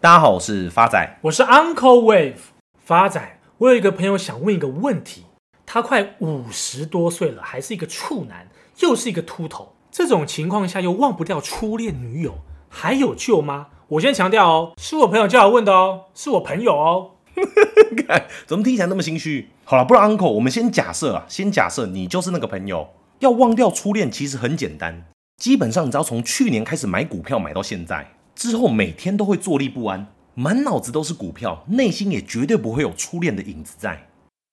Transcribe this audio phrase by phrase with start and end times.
[0.00, 2.36] 大家好，我是发仔，我是 Uncle Wave。
[2.78, 5.24] 发仔，我有一个朋友想问一个问题，
[5.66, 8.46] 他快五十多岁了，还是一个处男，
[8.78, 12.38] 又是一个秃头，这种情况下又忘不掉初恋女友，
[12.68, 13.70] 还有救吗？
[13.88, 17.10] 我先强调哦，是我朋友叫我问的哦，是我朋友哦。
[18.46, 19.48] 怎么听起来那么心虚？
[19.64, 25.06] 好了，不然 Uncle，我们先假设啊，先假设你就是那个朋友，要忘掉初恋其实很简单，
[25.38, 28.12] 基本上你只要从去年开始买股票买到现在。
[28.38, 34.06] 之后每天都会坐立不安，满脑子都是股票，内心也绝对不会有初恋的影子在。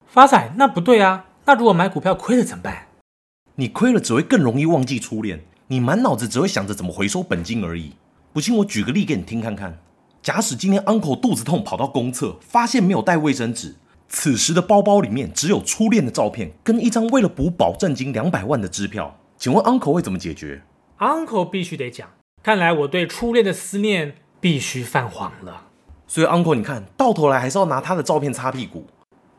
[0.07, 1.27] 发财，那不对啊！
[1.45, 2.87] 那如果买股票亏了怎么办？
[3.57, 7.91] 你亏了只会更容易忘记初恋，你满脑子只会想着怎么回收本金而已。
[8.33, 9.77] 不信我举个例给你听看看。
[10.23, 13.75] 假使今天 Uncle 肚子痛跑到公厕，发现没有带卫生纸，
[14.09, 20.63] 此时的包包里面只有初恋的照片跟一张为了补保证金两百万的支票，请问 Uncle 会怎么解决
[20.97, 22.09] ？Uncle 必须得讲。
[22.45, 25.63] 看来我对初恋的思念必须泛黄了。
[26.05, 28.85] 所以，Uncle，你看到头来还是要拿他的照片擦屁股。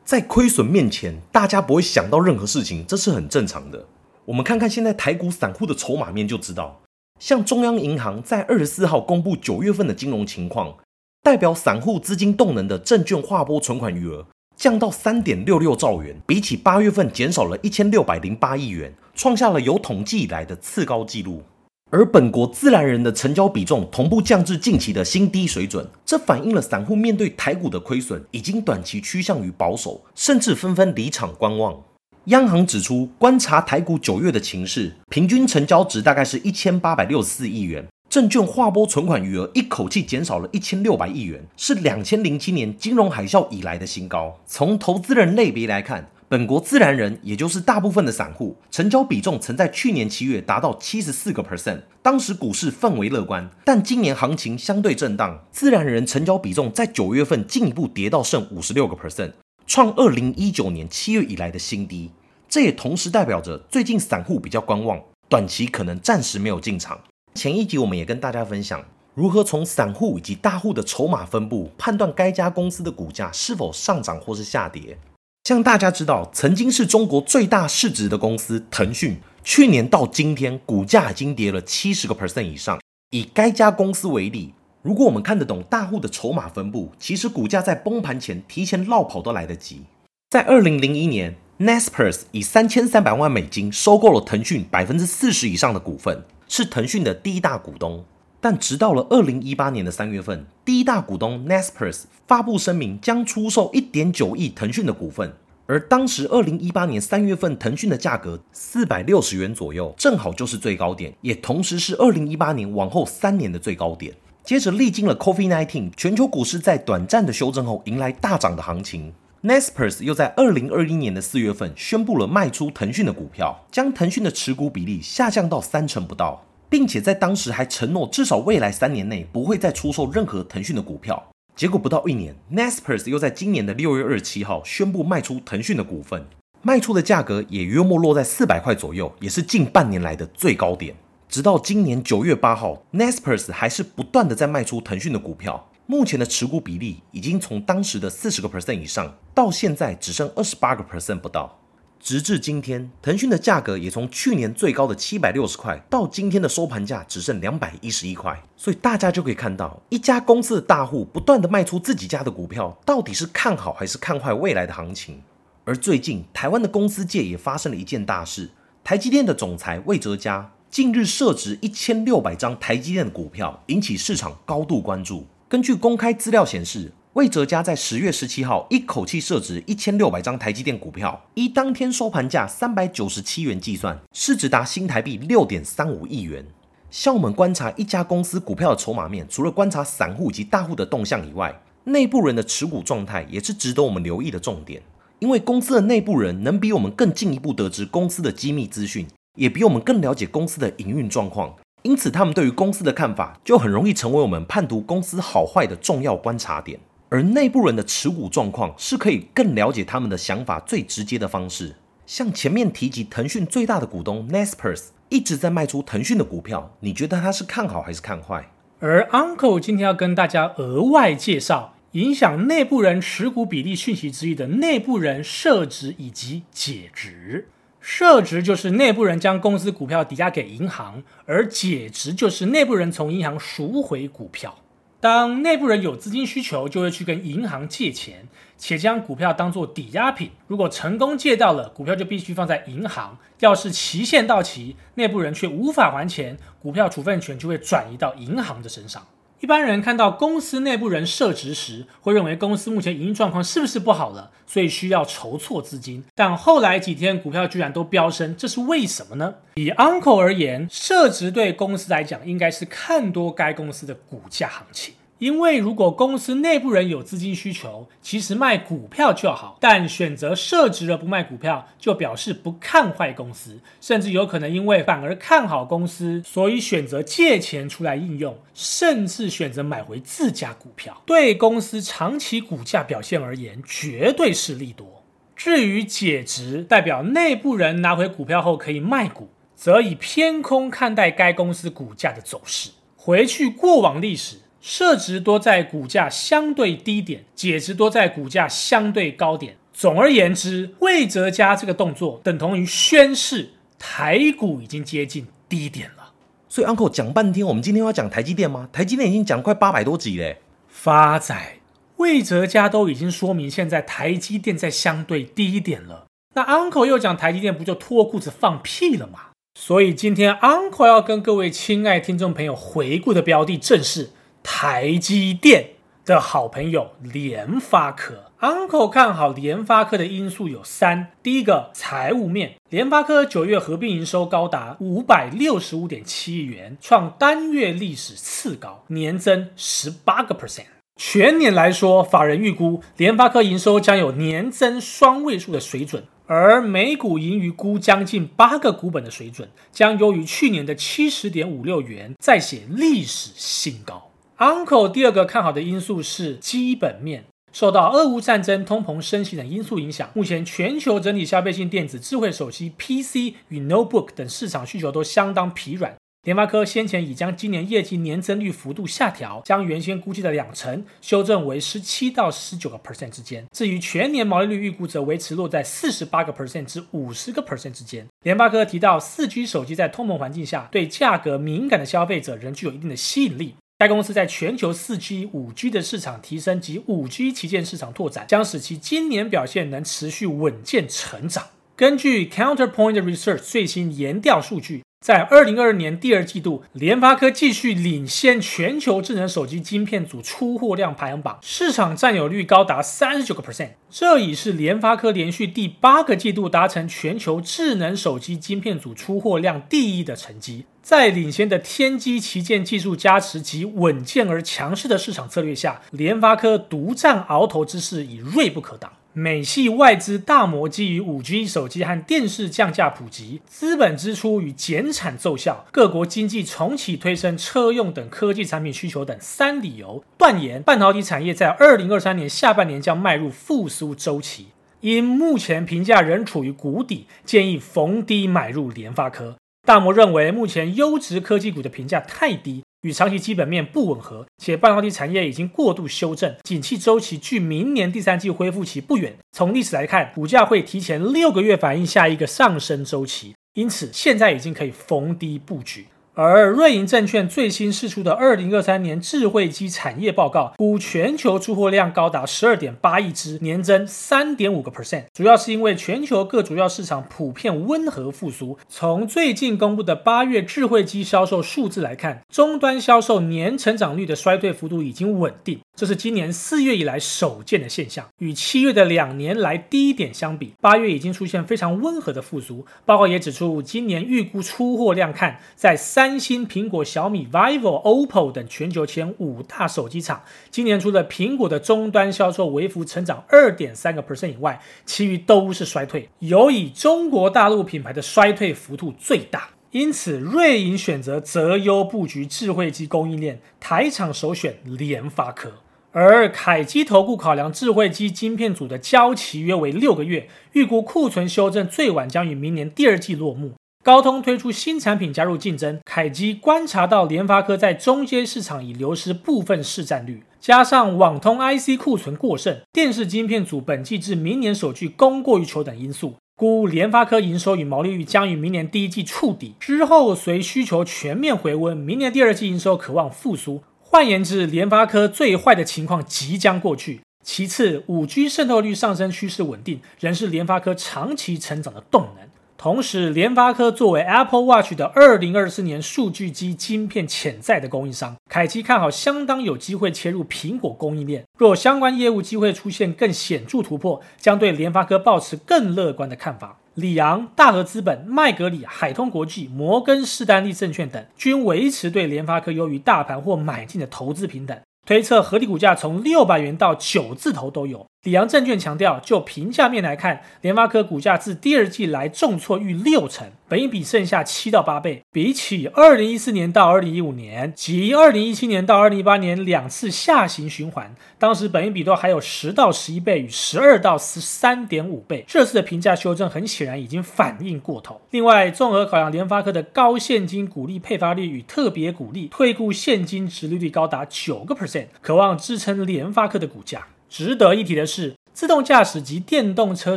[0.05, 3.87] 在亏损面前，大家不会想到任何事情，这是很正常的。
[4.25, 6.81] 我们看看现在台股散户的筹码面就知道。
[7.21, 10.75] 像中央银行在二十四号公布九月份的金融情况，
[11.23, 14.27] 代表散户资金动能的证券划拨存款余额
[14.57, 21.45] 降到三点六六兆元，比起八月份减少了一千六百零八亿元，创下了有统计以来的次高纪录。
[21.93, 31.81] 而本国自然人的成交比重同步降至近期的新低水准，这反映了散户面对台股的亏损已经短期趋向于保守，甚至纷纷离场观望。
[32.25, 44.37] 央行指出，观察台股九月的情势，平均成交值大概是一千八百六十四亿元，证券划拨存款余额一口气减少了一千六百亿元，是两千零七年金融海啸以来的新高。
[44.45, 53.49] 从投资人类别来看，本国自然人，也就是大部分的散户，成交比重曾在去年七月达到七十四个 percent，当时股市氛围乐观。
[53.65, 59.35] 但今年行情相对震荡，自然人成交比重在九月份进一步跌到剩五十六个 percent，
[59.69, 62.11] 创二零一九年七月以来的新低。
[62.49, 66.99] 这也同时代表着最近散户比较观望，短期可能暂时没有进场。
[67.37, 74.99] 前一集我们也跟大家分享，如何从散户以及大户的筹码分布，判断该家公司的股价是否上涨或是下跌。
[75.47, 82.81] 像大家知道，曾经是中国最大市值的公司腾讯，去年到今天股价已经跌了七十个 percent 以上。
[83.11, 84.53] 以该家公司为例，
[84.83, 89.83] 如果我们看得懂大户的筹码分布，其实股价在崩盘前提前落跑都来得及。
[90.31, 98.05] 在二零零一年，Naspers 以三千三百万美金收购了腾讯百分之四十以上的股份，是腾讯的第一大股东。
[98.47, 105.33] 但直到了二零一八年的三月份，第一大股东 Naspers 发布声明，将出售一点九亿腾讯的股份。
[105.67, 114.15] 而当时二零一八年三月份，腾讯的价格四百六十元左右，正好就是最高点，也同时是二零一八年往后三年的最高点。
[114.45, 119.13] 接着历经了 COVID-19，全球股市在短暂的修正后，迎来大涨的行情。
[119.43, 126.45] Naspers 又在二零二一年的四月份宣布了卖出腾讯的股票，将腾讯的持股比例下降到三成不到。
[126.69, 131.31] 并且在当时还承诺，至少未来三年内不会再出售任何腾讯的股票。
[131.55, 136.27] 结果不到一年，Naspers 又在今年的六月二十七号宣布卖出腾讯的股份，
[136.61, 140.95] 卖出的价格也约莫落在四百块左右，也是近半年来的最高点。
[141.29, 151.59] 直到今年九月八号，Naspers 还是不断的在卖出腾讯的股票，目前的持股比例已经从当时的四十个 percent 以上，到现在只剩二十八个 percent 不到。
[152.07, 158.41] 直至今天，腾讯的价格也从去年最高的七百六十块，到今天的收盘价只剩两百一十一块。
[158.57, 165.21] 所以大家就可以看到，一家公司的大户不断的卖出自己家的股票，到底是看好还是看坏未来的行情？
[165.65, 168.51] 而最近，台湾的公司界也发生了一件大事：
[168.85, 175.27] 台积电的总裁魏哲家近日设值一千六百张台积电的股票，引起市场高度关注。
[175.49, 186.45] 根据公开资料显示，魏哲家在十月十七号一口气设置一千六百张台积电股票，依当天收盘价三百九十七元计算，市值达新台币六点三五亿元。
[186.91, 194.83] 像我们观察一家公司股票的筹码面，除了观察散户及大户的动向以外，内部人的持股状态也是值得我们留意的重点。
[195.21, 199.07] 因为公司的内部人能比我们更进一步得知公司的机密资讯，
[199.39, 206.79] 也比我们更了解公司的营运状况，因此他们对于公司的看法就很容易成为我们判读公司好坏的重要观察点。
[207.09, 211.77] 而内部人的持股状况是可以更了解他们的想法最直接的方式。
[212.05, 218.51] 像前面提及，腾讯最大的股东 Naspers 一直在卖出腾讯的股票，你觉得他是看好还是看坏？
[218.81, 227.49] 而 Uncle 今天要跟大家额外介绍影响内部人持股比例讯息之一的内部人设值以及解值。
[227.81, 234.59] 设值就是内部人将公司股票抵押给银行，而解值就是内部人从银行赎回股票。
[234.99, 238.27] 当内部人有资金需求，就会去跟银行借钱，
[238.57, 240.31] 且将股票当作抵押品。
[240.47, 243.19] 如果成功借到了，股票就必须放在银行。
[243.41, 249.07] 要是期限到期，内部人却无法还钱，股票处分权就会转移到银行的身上。
[249.41, 256.03] 一般人看到公司内部人设职时，会认为公司目前营运状况是不是不好了，所以需要筹措资金。
[256.15, 259.35] 但后来几天股票居然都飙升，这是为什么呢？
[259.55, 264.95] 以 Uncle 而言，设职对公司来讲应该是看多该公司的股价行情。
[265.19, 281.03] 因为如果公司内部人有资金需求，其实卖股票就好；但选择设置而不卖股票，就表示不看坏公司，甚至有可能因为反而看好公司，所以选择借钱出来应用，甚至选择买回自家股票。
[281.07, 285.03] 对公司长期股价表现而言，绝对是利多。
[285.35, 292.73] 至于解职，代表内部人拿回股票后可以卖股，则以偏空看待该公司股价的走势。
[292.97, 294.41] 回去过往历史。
[294.67, 299.57] 设值多在股价相对低点，解值多在股价相对高点。
[299.73, 306.11] 总而言之，魏哲家这个动作等同于宣示台股已经接近低点了。
[306.49, 308.69] 所以，Uncle 讲半天，我们今天要讲台积电吗？
[308.73, 310.39] 台积电已经讲快八百多集嘞。
[310.67, 311.61] 发仔，
[311.99, 319.21] 魏哲家都已经说明现在台积电在相对低点了，那 Uncle 又讲台积电不就脱裤子放屁了吗？
[319.57, 324.11] 所以今天 Uncle 要跟各位亲爱听众朋友回顾的标的正是。
[324.49, 325.71] 台积电
[326.05, 340.67] 的好朋友联发科，Uncle 看好联发科的因素有三：第一个，财务面，联发科九月合并营收高达五百六十五点七亿元，创单月历史次高，年增十八个 percent。
[340.95, 354.13] 全年来说，法人预估联发科营收将有年增双位数的水准，而每股盈余估将近八个股本的水准，将优于去年的七十点五六元，再写历史新高。
[354.39, 365.95] Uncle 第二个看好的因素是基本面，受到俄乌战争、通膨升息等因素影响，目前全球整体消费性电子、智慧手机、PC 与 Notebook 等市场需求都相当疲软。
[366.25, 373.47] 联发科先前已将今年业绩年增率幅度下调，将原先估计的两成修正为十七到十九个 percent 之间。
[373.53, 378.07] 至于全年毛利率预估则维持落在四十八个 percent 至五十个 percent 之间。
[378.25, 383.55] 联发科提到，四 G 手机在通膨环境下，对价格敏感的消费者仍具有一定的吸引力。
[383.79, 391.49] 该公司在全球 4G、5G 的市场提升及 5G 旗舰市场拓展，将使其今年表现能持续稳健成长。
[391.77, 403.69] 根据 Counterpoint Research 最新研调数据，在二零二二年第二季度，联发科继续领先全球智能手机晶片组出货量排行榜，市场占有率高达三十九个 percent。
[403.89, 410.65] 这已是联发科连续第八个季度达成全球智能手机晶片组出货量第一的成绩。
[410.83, 418.91] 在领先的天玑旗舰技术加持及稳健而强势的市场策略下，联发科独占鳌头之势已锐不可挡。
[419.19, 434.49] 美系外资大摩基于五 G 手机和电视降价普及、资本支出与减产奏效、各国经济重启推升车用等科技产品需求等三理由，断言半导体产业在二零二三年下半年将迈入复苏周期。
[434.83, 439.39] 因目前评价仍处于谷底，建议逢低买入联发科。
[439.67, 442.63] 大摩认为，目前优质科技股的评价太低。
[442.83, 449.17] 与长期基本面不吻合，且半导体产业已经过度修正，景气周期距明年第三季恢复期不远。
[449.33, 455.87] 从历史来看，股价会提前六个月反映下一个上升周期，因此现在已经可以逢低布局。
[456.19, 465.05] 而瑞银证券最新释出的二零二三年智慧机产业报告，估全球出货量高达十二点八亿只，年增三点五个 percent。
[465.13, 468.57] 主要是因为全球各主要市场普遍温和复苏。
[468.67, 478.09] 从最近公布的八月智慧机销售数字来看，终端销售年成长率的衰退幅度已经稳定，这是今年四月以来首见的现象。
[478.19, 482.67] 与七月的两年来低点相比，八月已经出现非常温和的复苏。
[482.85, 486.17] 报告也指出，今年预估出货量看在三。
[486.19, 499.51] 星、苹果、小米、vivo、OPPO 等全球前五大手机厂，今年除了苹果的终端销售微幅成长二点三个 percent 以外，其余都是衰退，尤以中国大陆品牌的衰退幅度最大。
[499.73, 505.53] 因此，瑞银选择择优布局智慧机供应链，台厂首选联发科，
[505.99, 513.53] 而凯基投顾考量智慧机晶片组的交期约为六个月，预估库存修正最晚将于明年第二季落幕。
[513.83, 533.63] 高通推出新产品加入竞争，凯基观察到联发科在中阶市场已流失部分市占率，加上网通 IC 库存过剩，电视晶片组本季至明年首季供过于求等因素，估联发科营收与毛利率将于明年第一季触底，之后随需求全面回温，明年第二季营收可望复苏。
[533.89, 537.01] 换言之，联发科最坏的情况即将过去。
[537.23, 542.29] 其次，五 G 渗透率上升趋势稳定，仍是联发科长期成长的动能。
[542.59, 551.25] 同时，联发科作为 Apple Watch 的二零二四年数据机晶片潜在的供应商，凯基看好相当有机会切入苹果供应链。
[551.39, 556.59] 若相关业务机会出现更显著突破，将对联发科抱持更乐观的看法。
[556.77, 564.57] 里昂、大和资本、麦格里、海通国际、摩根士丹利证券等均维持对联发科优于大盘或买进的投资平等。
[564.85, 567.87] 推测合理股价从六百元到九字头都有。
[568.07, 575.03] 里昂证券强调，就评价面来看，联发科股价自第二季来重挫逾六成，本益比剩下七到八倍。
[575.11, 585.25] 比起二零一四年到二零一五年及二零一七年到二零一八年两次下行循环，当时本一比都还有十到十一倍与十二到十三点五倍。
[585.27, 588.01] 这次的评价修正很显然已经反应过头。
[588.11, 596.87] 另外，综合考量联发科的高现金股利配发率与特别股利退股现金殖利率高达九个 percent，可望支撑联发科的股价。
[597.09, 599.97] 值得一提的是，自动驾驶及电动车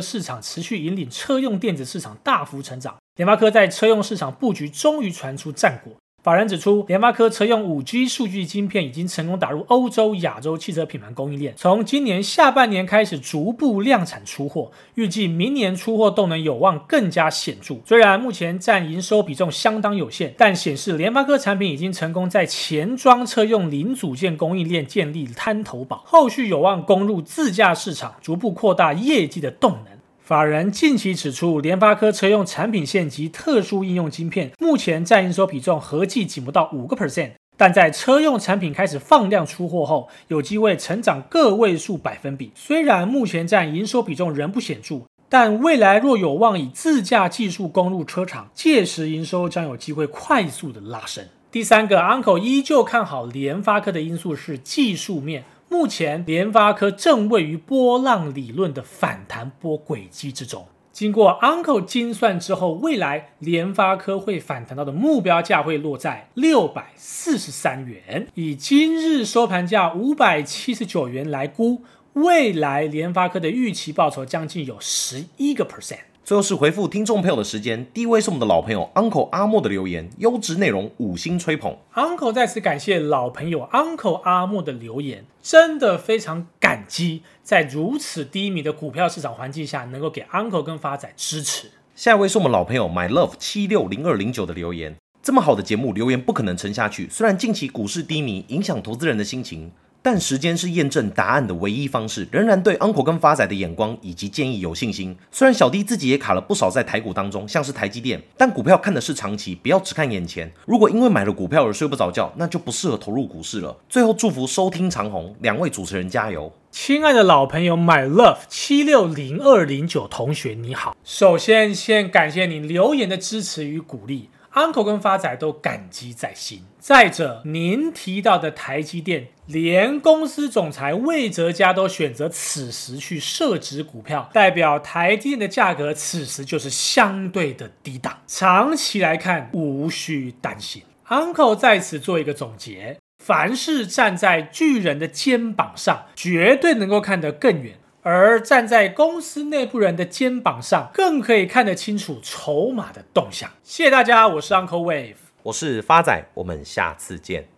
[0.00, 5.92] 市场持续引领车用电子市场大幅成长，联发科在车用市场布局终于传出战果。
[6.22, 17.76] 法人指出，联发科车用五 G 数据晶片已经成功打入欧洲、亚洲汽车品牌供应链，从今年下半年开始逐步量产出货，预计明年出货动能有望更加显著。
[17.86, 29.89] 虽然目前占营收比重相当有限，但显示联发科产品已经成功在前装车用零组件供应链建立滩头堡，后续有望攻入自驾市场，逐步扩大业绩的动能。
[30.30, 42.52] 法人近期指出，联发科车用产品线及特殊应用晶片目前占营收比重合计仅不到五个 percent，但在车用产品开始放量出货后，有机会成长个位数百分比。
[42.54, 51.24] 虽然目前占营收比重仍不显著，但未来若有望以自驾技术攻入车厂，届时营收将有机会快速的拉升。
[51.50, 55.42] 第三个，Uncle 依旧看好联发科的因素是技术面。
[55.72, 60.66] 目前，联发科正位于波浪理论的反弹波轨迹之中。
[60.90, 68.26] 经过 Uncle 精算之后，未来联发科会反弹到的目标价会落在六百四十三元。
[68.34, 71.84] 以今日收盘价五百七十九元来估，
[72.14, 76.09] 未来联发科的预期报酬将近有十一个 percent。
[76.30, 81.76] 最后是回复听众朋友的时间，第一位是我们的老朋友 Uncle 阿莫的留言，优质内容五星吹捧。
[81.92, 91.72] Uncle 再次感谢老朋友 Uncle 阿莫的留言，真的非常感激，在如此低迷的股票市场环境下，能够给 Uncle 跟发仔支持。
[91.96, 99.72] 下一位是我们老朋友 My Love 七六零二零九的留言，这么好的节目留言不可能沉下去，虽然近期股市低迷，影响投资人的心情。
[100.02, 105.16] 但时间是验证答案的唯一方式，仍然对 Uncle 跟发仔的眼光以及建议有信心。
[105.30, 110.50] 虽然小弟自己也卡了不少在台股当中，像是台积电，但股票看的是长期，不要只看眼前。
[110.66, 113.76] 如果因为买了股票而睡不着觉，那就不适合投入股市了。
[113.88, 116.52] 最后祝福收听长虹，两位主持人加油！
[116.70, 124.30] 亲爱的老朋友 My Love 七六零二零九同学你好，首先先感谢你留言的支持与鼓励。
[124.52, 126.64] Uncle 跟发仔都感激在心。
[126.78, 138.20] 再者，您提到的台积电，连公司总裁魏哲家都选择此时去设置股票，代表台积电的价格此时就是相对的低档。
[138.28, 140.82] 长期来看，无需担心。
[141.08, 147.74] Uncle 在此做一个总结：凡是站在巨人的肩膀上，绝对能够看得更远。
[148.02, 153.50] 而站在公司内部人的肩膀上，更可以看得清楚筹码的动向。
[153.64, 157.50] 谢谢大家，我是 Uncle Wave，我是发仔，我们下次见。